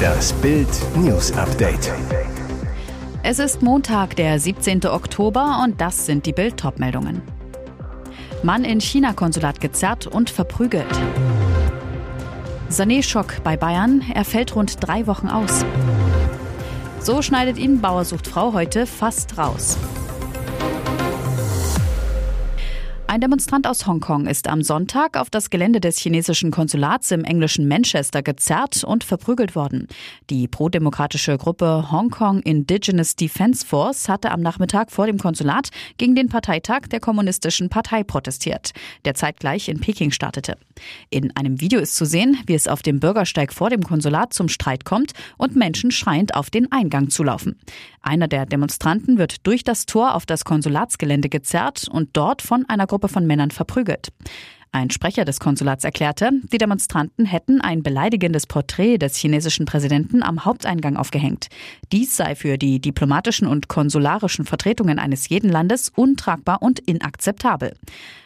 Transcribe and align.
Das 0.00 0.32
Bild 0.34 0.68
News 0.96 1.32
Update. 1.32 1.92
Es 3.22 3.38
ist 3.38 3.62
Montag, 3.62 4.16
der 4.16 4.38
17. 4.38 4.86
Oktober 4.86 5.60
und 5.64 5.80
das 5.80 6.06
sind 6.06 6.26
die 6.26 6.32
Bild 6.32 6.62
meldungen 6.78 7.22
Mann 8.42 8.64
in 8.64 8.80
China-Konsulat 8.80 9.60
gezerrt 9.60 10.06
und 10.06 10.30
verprügelt. 10.30 10.86
Sané-Schock 12.70 13.42
bei 13.44 13.56
Bayern, 13.56 14.02
er 14.14 14.24
fällt 14.24 14.56
rund 14.56 14.76
drei 14.86 15.06
Wochen 15.06 15.28
aus. 15.28 15.64
So 17.00 17.22
schneidet 17.22 17.58
ihn 17.58 17.80
Bauersucht 17.80 18.26
Frau 18.26 18.52
heute 18.52 18.86
fast 18.86 19.36
raus. 19.36 19.76
Ein 23.10 23.20
Demonstrant 23.20 23.66
aus 23.66 23.88
Hongkong 23.88 24.28
ist 24.28 24.46
am 24.46 24.62
Sonntag 24.62 25.16
auf 25.16 25.30
das 25.30 25.50
Gelände 25.50 25.80
des 25.80 25.98
chinesischen 25.98 26.52
Konsulats 26.52 27.10
im 27.10 27.24
englischen 27.24 27.66
Manchester 27.66 28.22
gezerrt 28.22 28.84
und 28.84 29.02
verprügelt 29.02 29.56
worden. 29.56 29.88
Die 30.30 30.46
prodemokratische 30.46 31.36
Gruppe 31.36 31.90
Hong 31.90 32.10
Kong 32.10 32.38
Indigenous 32.42 33.16
Defense 33.16 33.66
Force 33.66 34.08
hatte 34.08 34.30
am 34.30 34.42
Nachmittag 34.42 34.92
vor 34.92 35.06
dem 35.06 35.18
Konsulat 35.18 35.70
gegen 35.96 36.14
den 36.14 36.28
Parteitag 36.28 36.82
der 36.82 37.00
Kommunistischen 37.00 37.68
Partei 37.68 38.04
protestiert, 38.04 38.70
der 39.04 39.14
zeitgleich 39.14 39.68
in 39.68 39.80
Peking 39.80 40.12
startete. 40.12 40.56
In 41.10 41.34
einem 41.36 41.60
Video 41.60 41.80
ist 41.80 41.96
zu 41.96 42.06
sehen, 42.06 42.38
wie 42.46 42.54
es 42.54 42.68
auf 42.68 42.80
dem 42.80 43.00
Bürgersteig 43.00 43.52
vor 43.52 43.70
dem 43.70 43.82
Konsulat 43.82 44.32
zum 44.32 44.48
Streit 44.48 44.84
kommt 44.84 45.14
und 45.36 45.56
Menschen 45.56 45.90
schreiend 45.90 46.36
auf 46.36 46.48
den 46.48 46.70
Eingang 46.70 47.10
zulaufen. 47.10 47.58
Einer 48.02 48.28
der 48.28 48.46
Demonstranten 48.46 49.18
wird 49.18 49.46
durch 49.46 49.62
das 49.62 49.86
Tor 49.86 50.14
auf 50.14 50.26
das 50.26 50.44
Konsulatsgelände 50.44 51.28
gezerrt 51.28 51.86
und 51.90 52.10
dort 52.14 52.42
von 52.42 52.64
einer 52.68 52.86
Gruppe 52.86 53.08
von 53.08 53.26
Männern 53.26 53.50
verprügelt. 53.50 54.08
Ein 54.72 54.90
Sprecher 54.90 55.24
des 55.24 55.40
Konsulats 55.40 55.82
erklärte, 55.82 56.30
die 56.52 56.58
Demonstranten 56.58 57.24
hätten 57.24 57.60
ein 57.60 57.82
beleidigendes 57.82 58.46
Porträt 58.46 58.98
des 58.98 59.16
chinesischen 59.16 59.66
Präsidenten 59.66 60.22
am 60.22 60.44
Haupteingang 60.44 60.96
aufgehängt. 60.96 61.48
Dies 61.90 62.16
sei 62.16 62.36
für 62.36 62.56
die 62.56 62.80
diplomatischen 62.80 63.48
und 63.48 63.66
konsularischen 63.66 64.44
Vertretungen 64.44 65.00
eines 65.00 65.28
jeden 65.28 65.50
Landes 65.50 65.90
untragbar 65.96 66.62
und 66.62 66.78
inakzeptabel. 66.78 67.74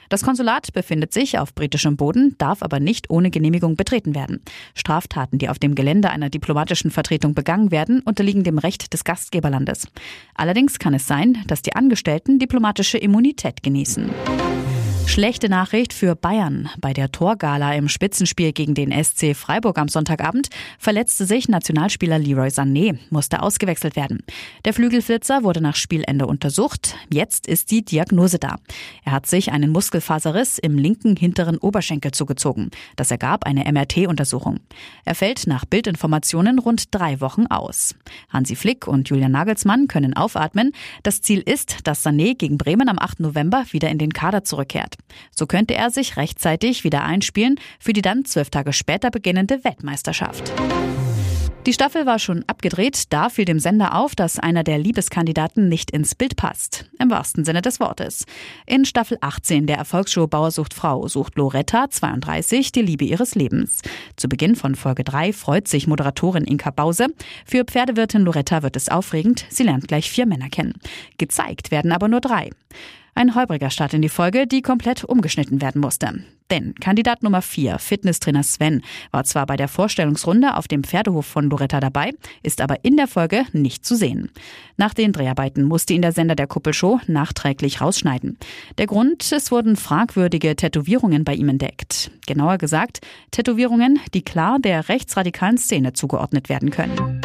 Das 0.09 0.23
Konsulat 0.23 0.73
befindet 0.73 1.13
sich 1.13 1.39
auf 1.39 1.55
britischem 1.55 1.97
Boden, 1.97 2.35
darf 2.39 2.63
aber 2.63 2.81
nicht 2.81 3.11
ohne 3.11 3.31
Genehmigung 3.31 3.77
betreten 3.77 4.15
werden. 4.15 4.41
Straftaten, 4.75 5.39
die 5.39 5.49
auf 5.49 5.59
dem 5.59 5.75
Gelände 5.75 6.11
einer 6.11 6.31
diplomatischen 6.31 6.91
Vertretung 6.91 7.35
begangen 7.35 7.71
werden, 7.71 8.01
unterliegen 8.05 8.45
dem 8.45 8.59
Recht 8.59 8.93
des 8.93 9.05
Gastgeberlandes. 9.05 9.89
Allerdings 10.35 10.79
kann 10.79 10.95
es 10.95 11.07
sein, 11.07 11.39
dass 11.47 11.63
die 11.63 11.75
Angestellten 11.75 12.39
diplomatische 12.39 12.99
Immunität 12.99 13.63
genießen. 13.63 14.11
Schlechte 15.07 15.49
Nachricht 15.49 15.93
für 15.93 16.17
Bayern. 16.17 16.69
Bei 16.81 16.93
der 16.93 17.13
Torgala 17.13 17.75
im 17.75 17.89
Spitzenspiel 17.89 18.53
gegen 18.53 18.75
den 18.75 18.91
SC 18.91 19.37
Freiburg 19.37 19.79
am 19.79 19.87
Sonntagabend 19.87 20.49
verletzte 20.79 21.25
sich 21.25 21.49
Nationalspieler 21.49 22.19
Leroy 22.19 22.49
Sané, 22.49 22.99
musste 23.11 23.41
ausgewechselt 23.41 23.95
werden. 23.95 24.25
Der 24.65 24.75
Flügelflitzer 24.75 25.45
wurde 25.45 25.61
nach 25.61 25.77
Spielende 25.77 26.27
untersucht. 26.27 26.97
Jetzt 27.13 27.47
ist 27.47 27.71
die 27.71 27.85
Diagnose 27.85 28.41
da. 28.41 28.57
Er 29.05 29.13
hat 29.13 29.27
sich 29.27 29.53
einen 29.53 29.71
Muskelfaserriss 29.71 30.59
im 30.59 30.79
linken 30.79 31.15
hinteren 31.15 31.59
Oberschenkel 31.59 32.11
zugezogen. 32.11 32.71
Das 32.97 33.13
ergab 33.13 33.45
eine 33.47 33.71
MRT-Untersuchung. 33.71 34.59
Er 35.05 35.15
fällt 35.15 35.47
nach 35.47 35.65
Bildinformationen 35.65 36.59
rund 36.59 36.93
drei 36.93 37.21
Wochen 37.21 37.47
aus. 37.47 37.95
Hansi 38.31 38.57
Flick 38.57 38.89
und 38.89 39.09
Julian 39.11 39.31
Nagelsmann 39.33 39.87
können 39.87 40.17
aufatmen. 40.17 40.73
Das 41.05 41.21
Ziel 41.21 41.41
ist, 41.41 41.87
dass 41.87 42.05
Sané 42.05 42.37
gegen 42.37 42.59
Bremen 42.59 42.89
am 42.89 42.99
8. 42.99 43.21
November 43.21 43.65
wieder 43.71 43.91
in 43.91 43.99
den 43.99 44.13
Kader 44.13 44.43
zurückkehrt. 44.43 44.94
So 45.35 45.47
könnte 45.47 45.75
er 45.75 45.91
sich 45.91 46.17
rechtzeitig 46.17 46.85
wieder 46.85 47.05
einspielen 47.05 47.61
für 47.79 47.93
die 47.93 48.03
dann 48.03 48.25
zwölf 48.25 48.51
Tage 48.51 48.73
später 48.73 49.11
beginnende 49.11 49.65
Weltmeisterschaft. 49.65 50.53
Die 51.67 51.73
Staffel 51.73 52.05
war 52.05 52.19
schon 52.19 52.45
abgedreht, 52.47 53.05
da 53.11 53.31
fiel 53.31 53.47
dem 53.47 53.59
Sender 53.59 53.95
auf, 53.95 54.15
dass 54.15 54.39
einer 54.39 54.65
der 54.65 54.77
Liebeskandidaten 54.77 55.67
nicht 55.67 55.91
ins 55.93 56.15
Bild 56.15 56.37
passt. 56.37 56.91
Im 56.99 57.11
wahrsten 57.11 57.47
Sinne 57.47 57.63
des 57.63 57.81
Wortes. 57.81 58.27
In 58.67 58.85
Staffel 58.85 59.17
18 59.23 59.67
der 59.67 59.79
Erfolgsshow 59.79 60.27
Bauer 60.27 60.51
sucht 60.51 60.75
Frau 60.75 61.09
sucht 61.09 61.37
Loretta, 61.37 61.89
32, 61.89 62.71
die 62.71 62.83
Liebe 62.83 63.07
ihres 63.07 63.35
Lebens. 63.35 63.81
Zu 64.17 64.29
Beginn 64.29 64.57
von 64.57 64.75
Folge 64.75 65.05
3 65.05 65.33
freut 65.33 65.67
sich 65.67 65.87
Moderatorin 65.87 66.45
Inka 66.45 66.71
Bause. 66.71 67.07
Für 67.47 67.65
Pferdewirtin 67.65 68.21
Loretta 68.21 68.63
wird 68.63 68.77
es 68.77 68.91
aufregend, 68.91 69.47
sie 69.49 69.63
lernt 69.63 69.89
gleich 69.89 70.11
vier 70.11 70.27
Männer 70.27 70.51
kennen. 70.51 70.75
Gezeigt 71.17 71.71
werden 71.71 71.93
aber 71.93 72.09
nur 72.09 72.21
drei. 72.21 72.51
Ein 73.17 73.35
holpriger 73.37 73.71
Start 73.71 73.95
in 73.95 74.03
die 74.03 74.09
Folge, 74.09 74.47
die 74.47 74.61
komplett 74.61 75.05
umgeschnitten 75.05 75.63
werden 75.63 75.81
musste. 75.81 76.25
Denn 76.51 76.75
Kandidat 76.75 77.23
Nummer 77.23 77.43
4, 77.43 77.79
Fitnesstrainer 77.79 78.43
Sven, 78.43 78.83
war 79.13 79.25
zwar 79.25 79.47
bei 79.47 79.57
der 79.57 79.69
Vorstellungsrunde 79.69 80.57
auf 80.57 80.69
dem 80.69 80.85
Pferdehof 80.85 81.25
von 81.25 81.49
Loretta 81.49 81.81
dabei, 81.81 82.11
ist 82.43 82.61
aber 82.61 82.85
in 82.85 82.97
der 82.97 83.07
Folge 83.07 83.45
nicht 83.53 83.87
zu 83.87 83.97
sehen. 83.97 84.31
Nach 84.77 84.95
den 84.95 85.13
Dreharbeiten 85.13 85.63
musste 85.63 85.95
ihn 85.95 86.03
der 86.03 86.13
Sender 86.13 86.35
der 86.35 86.49
Kuppelshow 86.49 87.01
nachträglich 87.07 87.81
rausschneiden. 87.81 88.37
Der 88.79 88.87
Grund, 88.87 89.31
es 89.33 89.51
wurden 89.51 89.77
fragwürdige 89.77 90.55
Tätowierungen 90.57 91.25
bei 91.25 91.35
ihm 91.35 91.49
entdeckt. 91.49 92.11
Genauer 92.27 92.59
gesagt, 92.59 93.01
Tätowierungen, 93.31 94.01
die 94.13 94.23
klar 94.23 94.59
der 94.59 94.89
rechtsradikalen 94.89 95.57
Szene 95.57 95.93
zugeordnet 95.93 96.49
werden 96.49 96.71
können. 96.71 97.21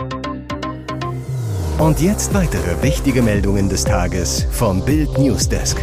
Und 1.80 2.02
jetzt 2.02 2.34
weitere 2.34 2.84
wichtige 2.84 3.22
Meldungen 3.22 3.70
des 3.70 3.86
Tages 3.86 4.46
vom 4.52 4.84
Bild 4.84 5.18
Newsdesk. 5.18 5.82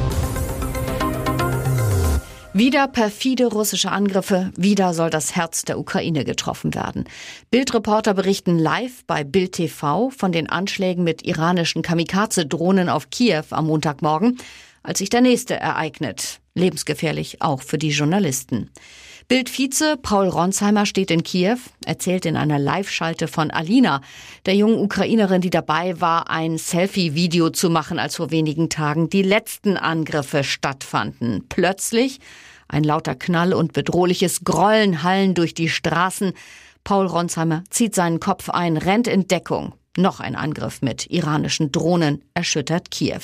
Wieder 2.52 2.86
perfide 2.86 3.46
russische 3.46 3.90
Angriffe, 3.90 4.52
wieder 4.56 4.92
soll 4.92 5.08
das 5.08 5.34
Herz 5.34 5.62
der 5.62 5.78
Ukraine 5.78 6.26
getroffen 6.26 6.74
werden. 6.74 7.04
Bildreporter 7.50 8.12
berichten 8.12 8.58
live 8.58 9.06
bei 9.06 9.24
Bild 9.24 9.52
TV 9.52 10.10
von 10.10 10.32
den 10.32 10.50
Anschlägen 10.50 11.02
mit 11.02 11.26
iranischen 11.26 11.80
Kamikaze-Drohnen 11.80 12.90
auf 12.90 13.08
Kiew 13.08 13.44
am 13.48 13.66
Montagmorgen, 13.68 14.36
als 14.82 14.98
sich 14.98 15.08
der 15.08 15.22
nächste 15.22 15.54
ereignet. 15.54 16.40
Lebensgefährlich 16.56 17.42
auch 17.42 17.62
für 17.62 17.78
die 17.78 17.90
Journalisten. 17.90 18.70
Bildvize 19.28 19.96
Paul 19.96 20.28
Ronsheimer 20.28 20.86
steht 20.86 21.10
in 21.10 21.24
Kiew, 21.24 21.58
erzählt 21.84 22.26
in 22.26 22.36
einer 22.36 22.60
Live-Schalte 22.60 23.26
von 23.26 23.50
Alina, 23.50 24.00
der 24.46 24.54
jungen 24.54 24.78
Ukrainerin, 24.78 25.40
die 25.40 25.50
dabei 25.50 26.00
war, 26.00 26.30
ein 26.30 26.58
Selfie-Video 26.58 27.50
zu 27.50 27.68
machen, 27.68 27.98
als 27.98 28.16
vor 28.16 28.30
wenigen 28.30 28.70
Tagen 28.70 29.10
die 29.10 29.22
letzten 29.22 29.76
Angriffe 29.76 30.44
stattfanden. 30.44 31.44
Plötzlich 31.48 32.20
ein 32.68 32.84
lauter 32.84 33.16
Knall 33.16 33.52
und 33.52 33.72
bedrohliches 33.72 34.44
Grollen 34.44 35.02
hallen 35.02 35.34
durch 35.34 35.54
die 35.54 35.68
Straßen. 35.68 36.32
Paul 36.84 37.06
Ronsheimer 37.06 37.64
zieht 37.68 37.96
seinen 37.96 38.20
Kopf 38.20 38.48
ein, 38.48 38.76
rennt 38.76 39.08
in 39.08 39.26
Deckung. 39.26 39.74
Noch 39.96 40.20
ein 40.20 40.36
Angriff 40.36 40.82
mit 40.82 41.06
iranischen 41.06 41.72
Drohnen 41.72 42.22
erschüttert 42.34 42.90
Kiew. 42.90 43.20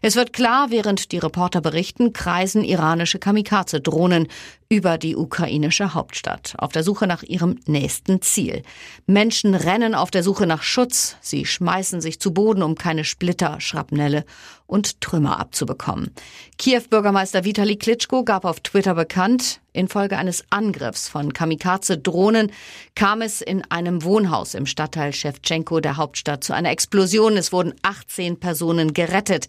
Es 0.00 0.16
wird 0.16 0.32
klar, 0.32 0.70
während 0.70 1.12
die 1.12 1.18
Reporter 1.18 1.60
berichten, 1.60 2.12
kreisen 2.12 2.64
iranische 2.64 3.18
Kamikaze-Drohnen 3.18 4.28
über 4.70 4.98
die 4.98 5.16
ukrainische 5.16 5.94
Hauptstadt 5.94 6.54
auf 6.58 6.72
der 6.72 6.82
Suche 6.82 7.06
nach 7.06 7.22
ihrem 7.22 7.58
nächsten 7.64 8.20
Ziel. 8.20 8.62
Menschen 9.06 9.54
rennen 9.54 9.94
auf 9.94 10.10
der 10.10 10.22
Suche 10.22 10.46
nach 10.46 10.62
Schutz. 10.62 11.16
Sie 11.22 11.46
schmeißen 11.46 12.02
sich 12.02 12.20
zu 12.20 12.34
Boden, 12.34 12.62
um 12.62 12.74
keine 12.74 13.04
Splitter, 13.04 13.62
Schrapnelle 13.62 14.26
und 14.66 15.00
Trümmer 15.00 15.40
abzubekommen. 15.40 16.10
Kiew-Bürgermeister 16.58 17.44
Vitali 17.44 17.76
Klitschko 17.76 18.24
gab 18.24 18.44
auf 18.44 18.60
Twitter 18.60 18.94
bekannt, 18.94 19.62
infolge 19.72 20.18
eines 20.18 20.44
Angriffs 20.50 21.08
von 21.08 21.32
Kamikaze-Drohnen 21.32 22.52
kam 22.94 23.22
es 23.22 23.40
in 23.40 23.64
einem 23.70 24.04
Wohnhaus 24.04 24.52
im 24.52 24.66
Stadtteil 24.66 25.14
Shevchenko 25.14 25.80
der 25.80 25.96
Hauptstadt 25.96 26.44
zu 26.44 26.52
einer 26.52 26.70
Explosion. 26.70 27.38
Es 27.38 27.52
wurden 27.52 27.72
18 27.80 28.38
Personen 28.38 28.92
gerettet. 28.92 29.48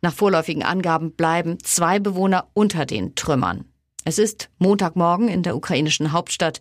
Nach 0.00 0.14
vorläufigen 0.14 0.62
Angaben 0.62 1.12
bleiben 1.12 1.58
zwei 1.62 1.98
Bewohner 1.98 2.48
unter 2.54 2.86
den 2.86 3.14
Trümmern. 3.14 3.66
Es 4.06 4.18
ist 4.18 4.50
Montagmorgen 4.58 5.28
in 5.28 5.42
der 5.42 5.56
ukrainischen 5.56 6.12
Hauptstadt. 6.12 6.60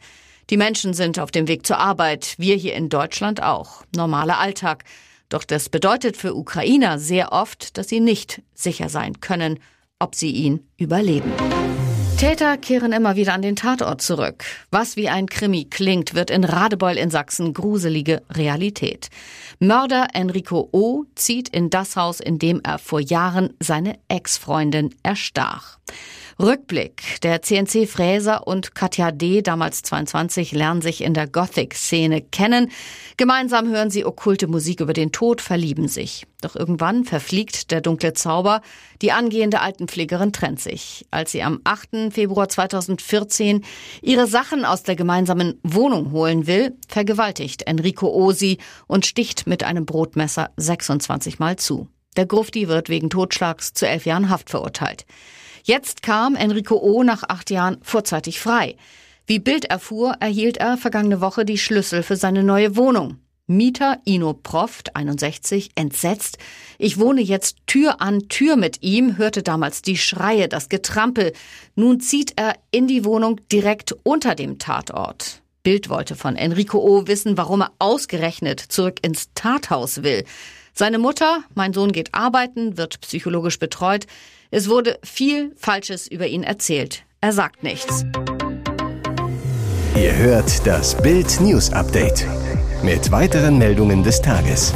Die 0.50 0.56
Menschen 0.56 0.94
sind 0.94 1.20
auf 1.20 1.30
dem 1.30 1.50
Weg 1.50 1.66
zur 1.66 1.78
Arbeit, 1.78 2.36
wir 2.38 2.56
hier 2.56 2.74
in 2.74 2.88
Deutschland 2.88 3.44
auch. 3.44 3.84
Normaler 3.94 4.40
Alltag. 4.40 4.86
Doch 5.28 5.44
das 5.44 5.68
bedeutet 5.68 6.16
für 6.16 6.36
Ukrainer 6.36 7.00
sehr 7.00 7.34
oft, 7.34 7.78
dass 7.78 7.90
sie 7.90 8.00
nicht 8.00 8.42
sicher 8.54 8.88
sein 8.88 9.20
können, 9.20 9.60
ob 10.00 10.16
sie 10.16 10.32
ihn 10.32 10.66
überleben. 10.78 11.34
Täter 12.18 12.56
kehren 12.58 12.94
immer 12.94 13.18
wieder 13.18 13.34
an 13.34 13.42
den 13.42 13.58
Tatort 13.58 14.02
zurück. 14.02 14.46
Was 14.72 14.96
wie 14.96 15.10
ein 15.10 15.28
Krimi 15.28 15.66
klingt, 15.66 16.14
wird 16.14 16.30
in 16.30 16.46
Radebeul 16.46 16.96
in 16.98 17.10
Sachsen 17.10 17.54
gruselige 17.54 18.22
Realität. 18.30 19.10
Mörder 19.60 20.08
Enrico 20.14 20.70
O. 20.72 21.04
zieht 21.16 21.50
in 21.50 21.70
das 21.70 21.98
Haus, 21.98 22.22
in 22.22 22.40
dem 22.40 22.62
er 22.64 22.80
vor 22.80 23.02
Jahren 23.02 23.54
seine 23.60 24.00
Ex-Freundin 24.08 24.96
erstach. 25.04 25.80
Rückblick. 26.40 27.22
Der 27.22 27.42
CNC 27.42 27.88
Fräser 27.88 28.48
und 28.48 28.76
Katja 28.76 29.12
D., 29.12 29.42
damals 29.42 29.84
22, 29.84 30.52
lernen 30.52 30.82
sich 30.82 31.02
in 31.02 31.14
der 31.14 31.28
Gothic-Szene 31.28 32.22
kennen. 32.22 32.72
Gemeinsam 33.18 33.70
hören 33.70 33.92
sie 33.92 34.06
okkulte 34.06 34.48
Musik 34.48 34.80
über 34.80 34.94
den 34.94 35.12
Tod, 35.12 35.42
verlieben 35.42 35.88
sich. 35.88 36.26
Doch 36.42 36.56
irgendwann 36.56 37.06
verfliegt 37.06 37.72
der 37.72 37.82
dunkle 37.82 38.14
Zauber. 38.14 38.62
Die 39.02 39.12
angehende 39.12 39.62
Altenpflegerin 39.62 40.34
trennt 40.34 40.60
sich. 40.60 41.06
Als 41.12 41.32
sie 41.32 41.44
am 41.44 41.62
8. 41.64 42.12
Februar 42.12 42.50
2014 42.50 43.64
ihre 44.02 44.28
Sachen 44.28 44.66
aus 44.66 44.84
der 44.84 44.96
gemeinsamen 44.96 45.60
Wohnung 45.64 46.12
holen 46.12 46.48
will, 46.48 46.76
vergewaltigt 46.88 47.64
Enrico 47.64 48.08
Osi 48.08 48.58
und 48.88 49.06
sticht 49.06 49.48
mit 49.48 49.64
einem 49.64 49.86
Brotmesser 49.86 50.50
26 50.58 51.40
Mal 51.40 51.58
zu. 51.58 51.88
Der 52.18 52.26
Grufti 52.26 52.68
wird 52.68 52.90
wegen 52.90 53.10
Totschlags 53.10 53.74
zu 53.74 53.88
elf 53.88 54.06
Jahren 54.06 54.30
Haft 54.30 54.50
verurteilt. 54.50 55.06
Jetzt 55.66 56.04
kam 56.04 56.36
Enrico 56.36 56.76
O. 56.76 57.04
nach 57.04 57.24
acht 57.24 57.50
Jahren 57.50 57.78
vorzeitig 57.82 58.42
frei. 58.42 58.76
Wie 59.26 59.40
Bild 59.40 59.64
erfuhr, 59.66 60.18
erhielt 60.20 60.58
er 60.58 60.76
vergangene 60.76 61.22
Woche 61.22 61.46
die 61.46 61.58
Schlüssel 61.58 62.04
für 62.04 62.18
seine 62.18 62.44
neue 62.44 62.76
Wohnung. 62.76 63.20
Mieter 63.48 64.00
Ino 64.04 64.34
Proft, 64.34 64.96
61, 64.98 65.72
entsetzt. 65.76 66.38
Ich 66.78 67.00
wohne 67.00 67.22
jetzt 67.22 67.58
Tür 67.66 68.02
an 68.02 68.28
Tür 68.28 68.58
mit 68.58 68.84
ihm, 68.84 69.18
hörte 69.18 69.42
damals 69.42 69.82
die 69.82 69.98
Schreie, 69.98 70.50
das 70.50 70.68
Getrampel. 70.68 71.32
Nun 71.76 72.02
zieht 72.02 72.34
er 72.36 72.56
in 72.72 72.88
die 72.88 73.06
Wohnung 73.06 73.40
direkt 73.50 73.96
unter 74.04 74.36
dem 74.36 74.60
Tatort. 74.60 75.42
Bild 75.64 75.90
wollte 75.90 76.16
von 76.18 76.36
Enrico 76.36 76.78
O. 76.80 77.08
wissen, 77.08 77.38
warum 77.38 77.62
er 77.62 77.72
ausgerechnet 77.80 78.60
zurück 78.60 79.00
ins 79.02 79.30
Tathaus 79.34 80.04
will. 80.04 80.26
Seine 80.76 80.98
Mutter, 80.98 81.44
mein 81.54 81.72
Sohn 81.72 81.92
geht 81.92 82.16
arbeiten, 82.16 82.78
wird 82.78 83.00
psychologisch 83.02 83.60
betreut. 83.60 84.08
Es 84.50 84.70
wurde 84.70 84.98
viel 85.04 85.54
Falsches 85.56 86.08
über 86.08 86.26
ihn 86.26 86.42
erzählt. 86.42 87.04
Er 87.22 87.32
sagt 87.32 87.62
nichts. 87.62 88.04
Ihr 89.96 90.16
hört 90.16 90.66
das 90.66 91.00
Bild 91.00 91.40
News 91.40 91.72
Update 91.72 92.26
mit 92.82 93.12
weiteren 93.12 93.60
Meldungen 93.60 94.04
des 94.04 94.20
Tages. 94.20 94.74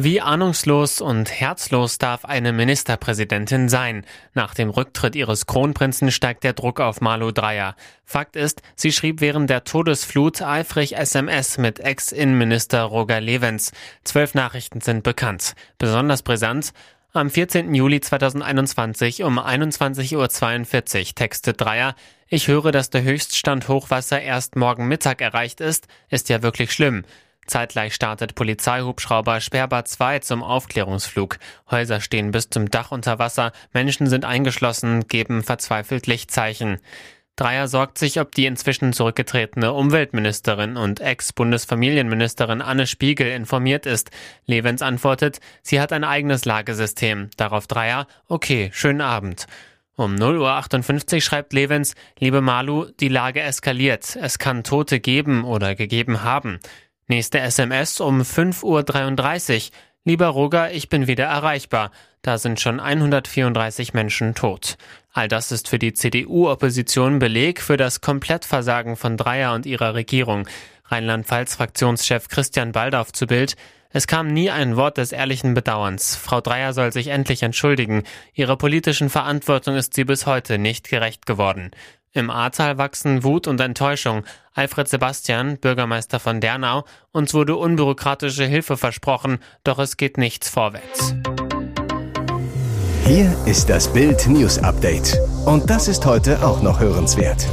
Wie 0.00 0.20
ahnungslos 0.20 1.00
und 1.00 1.28
herzlos 1.28 1.98
darf 1.98 2.24
eine 2.24 2.52
Ministerpräsidentin 2.52 3.68
sein? 3.68 4.06
Nach 4.32 4.54
dem 4.54 4.70
Rücktritt 4.70 5.16
ihres 5.16 5.46
Kronprinzen 5.46 6.12
steigt 6.12 6.44
der 6.44 6.52
Druck 6.52 6.78
auf 6.78 7.00
Malu 7.00 7.32
Dreyer. 7.32 7.74
Fakt 8.04 8.36
ist, 8.36 8.62
sie 8.76 8.92
schrieb 8.92 9.20
während 9.20 9.50
der 9.50 9.64
Todesflut 9.64 10.40
eifrig 10.40 10.96
SMS 10.96 11.58
mit 11.58 11.80
Ex-Innenminister 11.80 12.84
Roger 12.84 13.20
Levens. 13.20 13.72
Zwölf 14.04 14.34
Nachrichten 14.34 14.80
sind 14.80 15.02
bekannt. 15.02 15.56
Besonders 15.78 16.22
brisant, 16.22 16.72
am 17.12 17.28
14. 17.28 17.74
Juli 17.74 18.00
2021 18.00 19.24
um 19.24 19.40
21.42 19.40 20.14
Uhr 21.08 21.14
textet 21.16 21.60
Dreier, 21.60 21.96
ich 22.28 22.46
höre, 22.46 22.70
dass 22.70 22.90
der 22.90 23.02
Höchststand 23.02 23.66
Hochwasser 23.66 24.20
erst 24.20 24.54
morgen 24.54 24.86
Mittag 24.86 25.22
erreicht 25.22 25.60
ist, 25.60 25.88
ist 26.08 26.28
ja 26.28 26.42
wirklich 26.42 26.70
schlimm. 26.70 27.02
Zeitgleich 27.48 27.94
startet 27.94 28.34
Polizeihubschrauber 28.34 29.40
Sperrbad 29.40 29.88
2 29.88 30.20
zum 30.20 30.42
Aufklärungsflug. 30.42 31.38
Häuser 31.70 32.00
stehen 32.00 32.30
bis 32.30 32.50
zum 32.50 32.70
Dach 32.70 32.92
unter 32.92 33.18
Wasser, 33.18 33.52
Menschen 33.72 34.06
sind 34.06 34.24
eingeschlossen, 34.24 35.08
geben 35.08 35.42
verzweifelt 35.42 36.06
Lichtzeichen. 36.06 36.78
Dreier 37.38 37.68
sorgt 37.68 37.98
sich, 37.98 38.20
ob 38.20 38.34
die 38.34 38.46
inzwischen 38.46 38.92
zurückgetretene 38.92 39.72
Umweltministerin 39.72 40.76
und 40.76 40.98
Ex-Bundesfamilienministerin 40.98 42.60
Anne 42.60 42.88
Spiegel 42.88 43.28
informiert 43.28 43.86
ist. 43.86 44.10
Levens 44.44 44.82
antwortet, 44.82 45.38
sie 45.62 45.80
hat 45.80 45.92
ein 45.92 46.02
eigenes 46.02 46.44
Lagesystem. 46.44 47.30
Darauf 47.36 47.68
Dreier, 47.68 48.08
okay, 48.26 48.70
schönen 48.72 49.00
Abend. 49.00 49.46
Um 49.94 50.16
0.58 50.16 51.14
Uhr 51.14 51.20
schreibt 51.20 51.52
Levens, 51.52 51.94
liebe 52.18 52.40
Malu, 52.40 52.86
die 52.98 53.08
Lage 53.08 53.40
eskaliert. 53.40 54.16
Es 54.20 54.38
kann 54.38 54.64
Tote 54.64 54.98
geben 54.98 55.44
oder 55.44 55.76
gegeben 55.76 56.24
haben. 56.24 56.58
Nächste 57.10 57.40
SMS 57.40 58.00
um 58.00 58.20
5.33 58.20 59.54
Uhr. 59.54 59.72
Lieber 60.04 60.26
Roger, 60.26 60.72
ich 60.72 60.90
bin 60.90 61.06
wieder 61.06 61.24
erreichbar. 61.24 61.90
Da 62.20 62.36
sind 62.36 62.60
schon 62.60 62.80
134 62.80 63.94
Menschen 63.94 64.34
tot. 64.34 64.76
All 65.14 65.26
das 65.26 65.50
ist 65.50 65.68
für 65.68 65.78
die 65.78 65.94
CDU-Opposition 65.94 67.18
Beleg 67.18 67.62
für 67.62 67.78
das 67.78 68.02
Komplettversagen 68.02 68.96
von 68.96 69.16
Dreier 69.16 69.54
und 69.54 69.64
ihrer 69.64 69.94
Regierung. 69.94 70.46
Rheinland-Pfalz-Fraktionschef 70.84 72.28
Christian 72.28 72.72
Baldauf 72.72 73.10
zu 73.10 73.26
Bild. 73.26 73.56
Es 73.90 74.06
kam 74.06 74.26
nie 74.26 74.50
ein 74.50 74.76
Wort 74.76 74.98
des 74.98 75.12
ehrlichen 75.12 75.54
Bedauerns. 75.54 76.14
Frau 76.14 76.42
Dreier 76.42 76.74
soll 76.74 76.92
sich 76.92 77.06
endlich 77.06 77.42
entschuldigen. 77.42 78.02
Ihrer 78.34 78.56
politischen 78.56 79.08
Verantwortung 79.08 79.76
ist 79.76 79.94
sie 79.94 80.04
bis 80.04 80.26
heute 80.26 80.58
nicht 80.58 80.90
gerecht 80.90 81.24
geworden. 81.24 81.70
Im 82.12 82.30
Ahrtal 82.30 82.78
wachsen 82.78 83.22
Wut 83.22 83.46
und 83.46 83.60
Enttäuschung. 83.60 84.24
Alfred 84.54 84.88
Sebastian, 84.88 85.58
Bürgermeister 85.58 86.18
von 86.18 86.40
Dernau, 86.40 86.84
uns 87.12 87.34
wurde 87.34 87.56
unbürokratische 87.56 88.44
Hilfe 88.44 88.76
versprochen, 88.76 89.38
doch 89.64 89.78
es 89.78 89.96
geht 89.96 90.18
nichts 90.18 90.48
vorwärts. 90.48 91.14
Hier 93.04 93.34
ist 93.46 93.70
das 93.70 93.92
Bild 93.92 94.26
News 94.26 94.58
Update. 94.58 95.18
Und 95.46 95.70
das 95.70 95.88
ist 95.88 96.04
heute 96.04 96.44
auch 96.44 96.60
noch 96.60 96.80
hörenswert. 96.80 97.46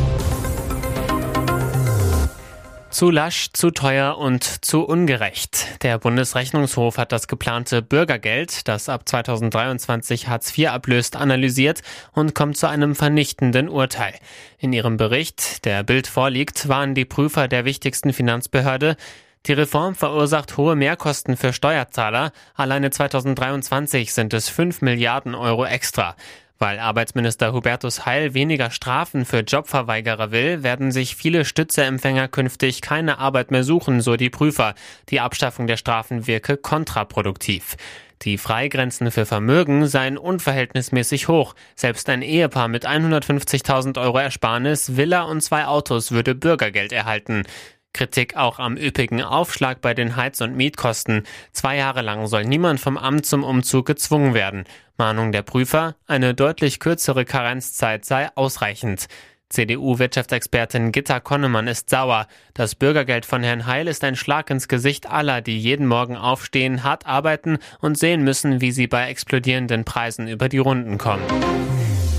Zu 2.95 3.11
lasch, 3.11 3.49
zu 3.51 3.71
teuer 3.71 4.17
und 4.17 4.63
zu 4.63 4.85
ungerecht. 4.85 5.83
Der 5.83 5.97
Bundesrechnungshof 5.97 6.97
hat 6.97 7.11
das 7.11 7.27
geplante 7.27 7.81
Bürgergeld, 7.81 8.69
das 8.69 8.87
ab 8.87 9.01
2023 9.05 10.29
Hartz 10.29 10.57
IV 10.57 10.69
ablöst, 10.69 11.17
analysiert 11.17 11.81
und 12.13 12.35
kommt 12.35 12.55
zu 12.55 12.69
einem 12.69 12.95
vernichtenden 12.95 13.67
Urteil. 13.67 14.13
In 14.59 14.71
ihrem 14.71 14.95
Bericht, 14.95 15.65
der 15.65 15.83
Bild 15.83 16.07
vorliegt, 16.07 16.69
waren 16.69 16.95
die 16.95 17.03
Prüfer 17.03 17.49
der 17.49 17.65
wichtigsten 17.65 18.13
Finanzbehörde, 18.13 18.95
die 19.45 19.53
Reform 19.53 19.93
verursacht 19.93 20.55
hohe 20.55 20.77
Mehrkosten 20.77 21.35
für 21.35 21.51
Steuerzahler. 21.51 22.31
Alleine 22.53 22.91
2023 22.91 24.13
sind 24.13 24.33
es 24.33 24.47
5 24.47 24.81
Milliarden 24.81 25.35
Euro 25.35 25.65
extra. 25.65 26.15
Weil 26.57 26.79
Arbeitsminister 26.79 27.51
Hubertus 27.51 28.05
Heil 28.05 28.33
weniger 28.33 28.71
Strafen 28.71 29.25
für 29.25 29.39
Jobverweigerer 29.39 30.31
will, 30.31 30.63
werden 30.63 30.91
sich 30.91 31.17
viele 31.17 31.43
Stützeempfänger 31.43 32.29
künftig 32.29 32.81
keine 32.81 33.19
Arbeit 33.19 33.51
mehr 33.51 33.65
suchen, 33.65 33.99
so 33.99 34.15
die 34.15 34.29
Prüfer. 34.29 34.73
Die 35.09 35.19
Abschaffung 35.19 35.67
der 35.67 35.75
Strafen 35.75 36.27
wirke 36.27 36.55
kontraproduktiv. 36.55 37.75
Die 38.21 38.37
Freigrenzen 38.37 39.11
für 39.11 39.25
Vermögen 39.25 39.87
seien 39.87 40.17
unverhältnismäßig 40.17 41.27
hoch. 41.27 41.53
Selbst 41.75 42.07
ein 42.09 42.21
Ehepaar 42.21 42.69
mit 42.69 42.87
150.000 42.87 43.99
Euro 44.01 44.17
Ersparnis, 44.19 44.95
Villa 44.95 45.23
und 45.23 45.41
zwei 45.41 45.65
Autos 45.65 46.11
würde 46.11 46.33
Bürgergeld 46.33 46.93
erhalten. 46.93 47.43
Kritik 47.95 48.35
auch 48.35 48.59
am 48.59 48.75
üppigen 48.75 49.21
Aufschlag 49.21 49.79
bei 49.79 49.93
den 49.93 50.17
Heiz- 50.17 50.41
und 50.41 50.55
Mietkosten. 50.55 51.23
Zwei 51.53 51.77
Jahre 51.77 52.01
lang 52.01 52.27
soll 52.27 52.43
niemand 52.43 52.81
vom 52.81 52.97
Amt 52.97 53.25
zum 53.25 53.43
Umzug 53.43 53.85
gezwungen 53.85 54.33
werden. 54.33 54.65
Mahnung 54.97 55.31
der 55.31 55.43
Prüfer, 55.43 55.95
eine 56.05 56.33
deutlich 56.33 56.79
kürzere 56.79 57.23
Karenzzeit 57.23 58.03
sei 58.03 58.29
ausreichend. 58.35 59.07
CDU-Wirtschaftsexpertin 59.49 60.91
Gitta 60.91 61.21
Konnemann 61.21 61.67
ist 61.67 61.89
sauer. 61.89 62.27
Das 62.53 62.75
Bürgergeld 62.75 63.25
von 63.25 63.43
Herrn 63.43 63.65
Heil 63.65 63.87
ist 63.87 64.03
ein 64.03 64.17
Schlag 64.17 64.49
ins 64.49 64.67
Gesicht 64.67 65.09
aller, 65.09 65.41
die 65.41 65.57
jeden 65.57 65.87
Morgen 65.87 66.17
aufstehen, 66.17 66.83
hart 66.83 67.05
arbeiten 67.05 67.59
und 67.79 67.97
sehen 67.97 68.23
müssen, 68.23 68.59
wie 68.59 68.71
sie 68.71 68.87
bei 68.87 69.07
explodierenden 69.09 69.85
Preisen 69.85 70.27
über 70.27 70.49
die 70.49 70.57
Runden 70.57 70.97
kommen. 70.97 71.23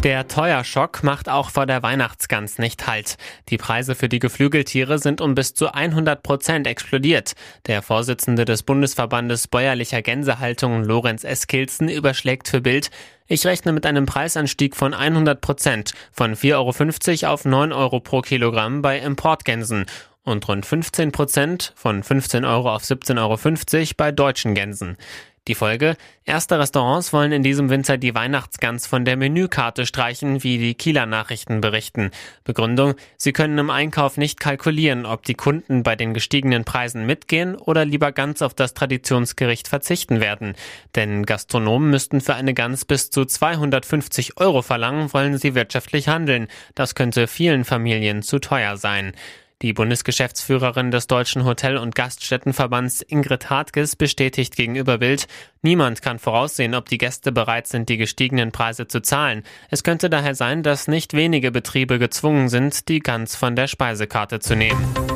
Der 0.03 0.29
Teuerschock 0.29 1.03
macht 1.03 1.29
auch 1.29 1.51
vor 1.51 1.67
der 1.67 1.83
Weihnachtsgans 1.83 2.59
nicht 2.59 2.87
Halt. 2.87 3.17
Die 3.49 3.57
Preise 3.57 3.95
für 3.95 4.09
die 4.09 4.19
Geflügeltiere 4.19 4.99
sind 4.99 5.21
um 5.21 5.35
bis 5.35 5.55
zu 5.55 5.73
100 5.73 6.23
Prozent 6.23 6.67
explodiert. 6.67 7.33
Der 7.67 7.83
Vorsitzende 7.83 8.45
des 8.45 8.63
Bundesverbandes 8.63 9.49
bäuerlicher 9.49 10.03
Gänsehaltung, 10.03 10.85
Lorenz 10.85 11.25
Eskilzen, 11.25 11.89
überschlägt 11.89 12.49
für 12.49 12.61
Bild, 12.61 12.91
ich 13.27 13.45
rechne 13.45 13.73
mit 13.73 13.87
einem 13.87 14.07
Preisanstieg 14.07 14.77
von 14.77 14.95
100 14.95 15.41
Prozent, 15.41 15.93
von 16.13 16.37
4,50 16.37 17.25
Euro 17.25 17.33
auf 17.33 17.45
9 17.45 17.73
Euro 17.73 17.99
pro 17.99 18.21
Kilogramm 18.21 18.83
bei 18.83 19.01
Importgänsen 19.01 19.87
und 20.23 20.47
rund 20.47 20.67
15 20.67 21.11
Prozent 21.11 21.73
von 21.75 22.03
15 22.03 22.45
Euro 22.45 22.73
auf 22.73 22.83
17,50 22.83 23.19
Euro 23.19 23.87
bei 23.97 24.13
deutschen 24.13 24.55
Gänsen. 24.55 24.97
Die 25.49 25.55
Folge? 25.55 25.97
Erste 26.25 26.59
Restaurants 26.59 27.13
wollen 27.13 27.31
in 27.31 27.45
diesem 27.45 27.71
Winter 27.71 27.99
die 27.99 28.17
Weihnachtsgans 28.17 28.89
von 28.89 29.05
der 29.05 29.17
Menükarte 29.17 29.87
streichen, 29.87 30.43
wie 30.43 30.59
die 30.59 30.75
Kieler 30.75 31.07
Nachrichten 31.07 31.61
berichten. 31.61 32.11
Begründung? 32.43 32.95
Sie 33.17 33.33
können 33.33 33.57
im 33.57 33.71
Einkauf 33.71 34.17
nicht 34.17 34.41
kalkulieren, 34.41 35.07
ob 35.07 35.23
die 35.23 35.35
Kunden 35.35 35.85
bei 35.85 35.95
den 35.95 36.15
gestiegenen 36.15 36.65
Preisen 36.65 37.07
mitgehen 37.07 37.55
oder 37.55 37.85
lieber 37.85 38.11
ganz 38.11 38.43
auf 38.43 38.55
das 38.55 38.75
Traditionsgericht 38.75 39.69
verzichten 39.69 40.21
werden. 40.21 40.57
Denn 40.97 41.25
Gastronomen 41.25 41.91
müssten 41.91 42.21
für 42.21 42.35
eine 42.35 42.53
Gans 42.53 42.85
bis 42.85 43.11
zu 43.11 43.25
250 43.25 44.39
Euro 44.39 44.63
verlangen, 44.63 45.13
wollen 45.13 45.39
sie 45.39 45.55
wirtschaftlich 45.55 46.09
handeln. 46.09 46.49
Das 46.75 46.97
könnte 46.97 47.29
vielen 47.29 47.65
Familien 47.65 48.23
zu 48.23 48.41
teuer 48.41 48.77
sein. 48.77 49.13
Die 49.63 49.73
Bundesgeschäftsführerin 49.73 50.91
des 50.91 51.07
Deutschen 51.07 51.47
Hotel- 51.47 51.79
und 51.79 51.95
Gaststättenverbands 51.95 53.01
Ingrid 53.01 53.49
Hartges 53.49 53.97
bestätigt 53.97 54.55
gegenüber 54.55 54.99
Bild, 54.99 55.29
niemand 55.63 56.03
kann 56.03 56.19
voraussehen, 56.19 56.75
ob 56.75 56.91
die 56.91 56.99
Gäste 56.99 57.33
bereit 57.33 57.67
sind, 57.67 57.89
die 57.89 57.97
gestiegenen 57.97 58.53
Preise 58.53 58.87
zu 58.87 59.01
zahlen. 59.01 59.45
Es 59.71 59.83
könnte 59.83 60.11
daher 60.11 60.35
sein, 60.35 60.63
dass 60.63 60.89
nicht 60.89 61.15
wenige 61.15 61.53
Betriebe 61.53 61.99
gezwungen 61.99 62.51
sind, 62.51 62.89
die 62.91 62.99
Gans 62.99 63.35
von 63.35 63.57
der 63.57 63.67
Speisekarte 63.67 64.41
zu 64.41 64.57
nehmen. 64.57 65.16